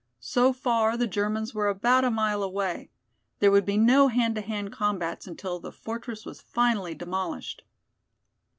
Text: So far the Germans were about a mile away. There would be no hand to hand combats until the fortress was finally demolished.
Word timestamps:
So 0.19 0.51
far 0.51 0.97
the 0.97 1.05
Germans 1.05 1.53
were 1.53 1.67
about 1.67 2.03
a 2.03 2.09
mile 2.09 2.41
away. 2.41 2.89
There 3.37 3.51
would 3.51 3.67
be 3.67 3.77
no 3.77 4.07
hand 4.07 4.33
to 4.33 4.41
hand 4.41 4.71
combats 4.73 5.27
until 5.27 5.59
the 5.59 5.71
fortress 5.71 6.25
was 6.25 6.41
finally 6.41 6.95
demolished. 6.95 7.61